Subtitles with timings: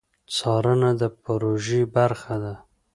[0.35, 2.53] څارنه د پروژې برخه ده